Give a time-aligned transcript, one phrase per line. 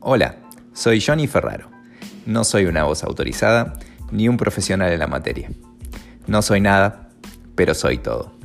[0.00, 0.36] Hola,
[0.72, 1.70] soy Johnny Ferraro.
[2.24, 3.74] No soy una voz autorizada
[4.10, 5.50] ni un profesional en la materia.
[6.26, 7.08] No soy nada,
[7.54, 8.38] pero soy todo.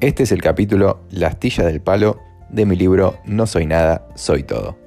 [0.00, 2.20] Este es el capítulo La astilla del palo
[2.50, 4.83] de mi libro No soy nada, soy todo.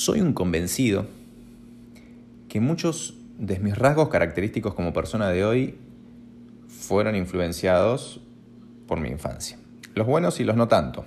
[0.00, 1.06] Soy un convencido
[2.48, 5.78] que muchos de mis rasgos característicos como persona de hoy
[6.68, 8.22] fueron influenciados
[8.86, 9.58] por mi infancia.
[9.94, 11.04] Los buenos y los no tanto.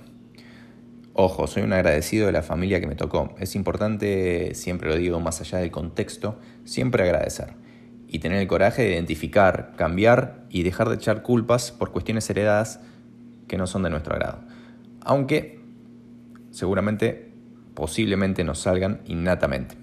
[1.12, 3.34] Ojo, soy un agradecido de la familia que me tocó.
[3.40, 7.54] Es importante, siempre lo digo, más allá del contexto, siempre agradecer.
[8.06, 12.78] Y tener el coraje de identificar, cambiar y dejar de echar culpas por cuestiones heredadas
[13.48, 14.38] que no son de nuestro agrado.
[15.00, 15.58] Aunque
[16.52, 17.23] seguramente
[17.74, 19.76] posiblemente nos salgan innatamente.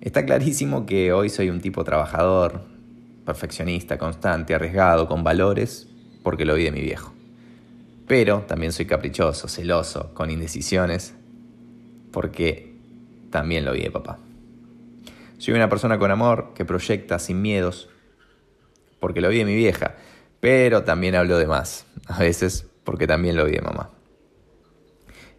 [0.00, 2.62] Está clarísimo que hoy soy un tipo trabajador,
[3.24, 5.88] perfeccionista, constante, arriesgado, con valores,
[6.22, 7.12] porque lo vi de mi viejo.
[8.06, 11.14] Pero también soy caprichoso, celoso, con indecisiones,
[12.10, 12.74] porque
[13.30, 14.18] también lo vi de papá.
[15.38, 17.88] Soy una persona con amor que proyecta sin miedos,
[19.00, 19.94] porque lo vi de mi vieja,
[20.40, 23.90] pero también hablo de más, a veces porque también lo vi de mamá.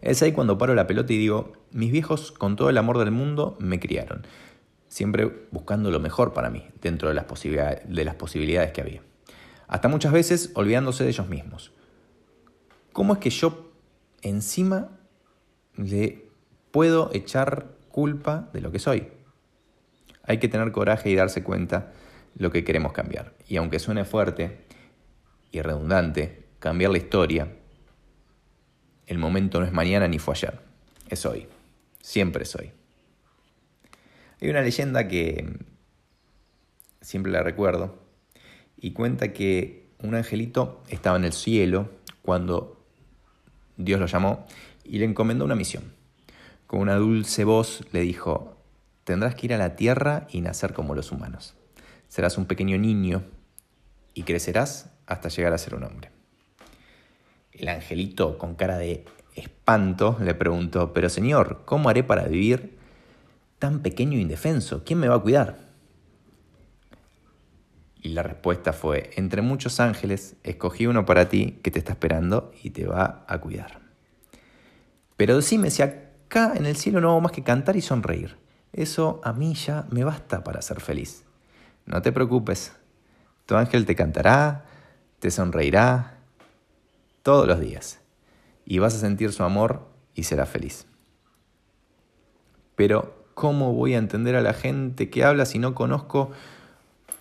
[0.04, 3.10] Es ahí cuando paro la pelota y digo, mis viejos con todo el amor del
[3.10, 4.26] mundo me criaron,
[4.86, 9.00] siempre buscando lo mejor para mí, dentro de las, posibilidades, que había.
[9.66, 11.72] Hasta muchas veces olvidándose de ellos mismos.
[12.92, 13.72] ¿Cómo es que yo
[14.20, 14.90] encima
[15.74, 16.28] le
[16.70, 19.08] puedo echar culpa de lo que soy?
[20.22, 21.94] Hay que tener coraje y darse cuenta
[22.36, 23.32] lo que queremos cambiar.
[23.48, 24.66] Y aunque suene fuerte
[25.50, 27.48] y redundante, cambiar la historia
[29.06, 30.60] el momento no es mañana ni fue ayer,
[31.08, 31.46] es hoy,
[32.00, 32.72] siempre es hoy.
[34.40, 35.58] Hay una leyenda que
[37.00, 37.98] siempre la recuerdo
[38.76, 41.90] y cuenta que un angelito estaba en el cielo
[42.22, 42.84] cuando
[43.76, 44.46] Dios lo llamó
[44.84, 45.92] y le encomendó una misión.
[46.66, 48.56] Con una dulce voz le dijo,
[49.04, 51.54] tendrás que ir a la tierra y nacer como los humanos.
[52.08, 53.24] Serás un pequeño niño
[54.14, 56.13] y crecerás hasta llegar a ser un hombre.
[57.54, 59.04] El angelito, con cara de
[59.36, 62.76] espanto, le preguntó, pero Señor, ¿cómo haré para vivir
[63.58, 64.82] tan pequeño e indefenso?
[64.84, 65.58] ¿Quién me va a cuidar?
[68.02, 72.52] Y la respuesta fue, entre muchos ángeles, escogí uno para ti que te está esperando
[72.62, 73.80] y te va a cuidar.
[75.16, 78.36] Pero decime si acá en el cielo no hago más que cantar y sonreír.
[78.72, 81.24] Eso a mí ya me basta para ser feliz.
[81.86, 82.72] No te preocupes,
[83.46, 84.66] tu ángel te cantará,
[85.20, 86.13] te sonreirá,
[87.24, 87.98] todos los días.
[88.64, 90.86] Y vas a sentir su amor y serás feliz.
[92.76, 96.30] Pero, ¿cómo voy a entender a la gente que habla si no conozco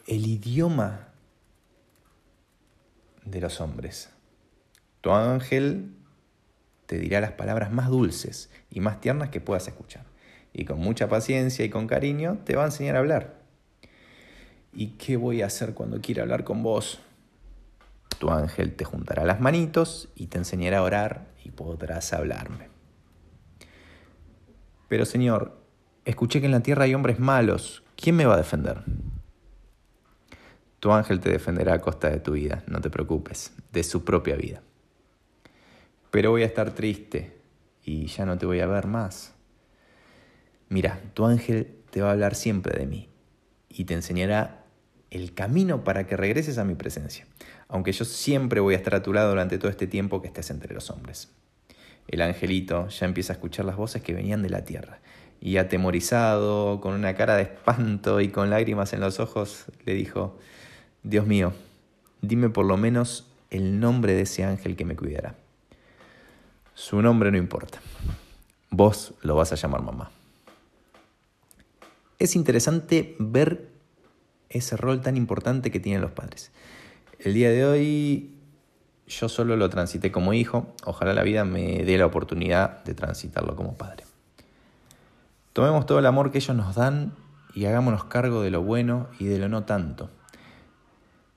[0.06, 1.08] el idioma
[3.26, 4.10] de los hombres?
[5.02, 5.96] Tu ángel
[6.86, 10.04] te dirá las palabras más dulces y más tiernas que puedas escuchar.
[10.54, 13.36] Y con mucha paciencia y con cariño te va a enseñar a hablar.
[14.74, 17.00] ¿Y qué voy a hacer cuando quiera hablar con vos?
[18.24, 22.70] Tu ángel te juntará las manitos y te enseñará a orar y podrás hablarme.
[24.88, 25.58] Pero Señor,
[26.06, 27.84] escuché que en la tierra hay hombres malos.
[27.98, 28.86] ¿Quién me va a defender?
[30.80, 34.38] Tu ángel te defenderá a costa de tu vida, no te preocupes, de su propia
[34.38, 34.62] vida.
[36.10, 37.42] Pero voy a estar triste
[37.84, 39.34] y ya no te voy a ver más.
[40.70, 43.10] Mira, tu ángel te va a hablar siempre de mí
[43.68, 44.63] y te enseñará
[45.14, 47.28] el camino para que regreses a mi presencia,
[47.68, 50.50] aunque yo siempre voy a estar a tu lado durante todo este tiempo que estés
[50.50, 51.30] entre los hombres.
[52.08, 55.00] El angelito ya empieza a escuchar las voces que venían de la tierra,
[55.40, 60.40] y atemorizado, con una cara de espanto y con lágrimas en los ojos, le dijo,
[61.04, 61.54] Dios mío,
[62.22, 65.36] dime por lo menos el nombre de ese ángel que me cuidará.
[66.74, 67.80] Su nombre no importa,
[68.72, 70.10] vos lo vas a llamar mamá.
[72.18, 73.73] Es interesante ver
[74.54, 76.52] ese rol tan importante que tienen los padres.
[77.20, 78.34] El día de hoy
[79.08, 83.56] yo solo lo transité como hijo, ojalá la vida me dé la oportunidad de transitarlo
[83.56, 84.06] como padre.
[85.52, 87.14] Tomemos todo el amor que ellos nos dan
[87.54, 90.10] y hagámonos cargo de lo bueno y de lo no tanto,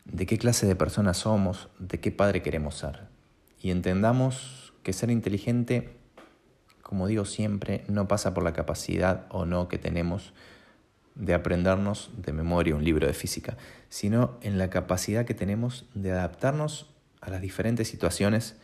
[0.05, 3.09] de qué clase de personas somos, de qué padre queremos ser.
[3.61, 5.97] Y entendamos que ser inteligente,
[6.83, 10.33] como digo siempre, no pasa por la capacidad o no que tenemos
[11.17, 13.57] de aprendernos de memoria un libro de física,
[13.89, 18.57] sino en la capacidad que tenemos de adaptarnos a las diferentes situaciones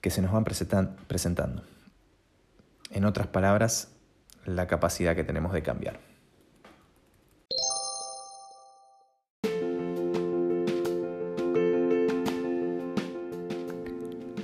[0.00, 1.64] que se nos van presentando.
[2.90, 3.92] En otras palabras,
[4.46, 6.00] la capacidad que tenemos de cambiar.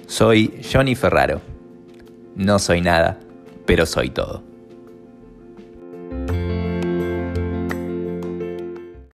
[0.07, 1.41] Soy Johnny Ferraro.
[2.37, 3.19] No soy nada,
[3.67, 4.54] pero soy todo.